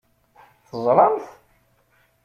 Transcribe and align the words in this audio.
Teẓṛamt? 0.69 1.25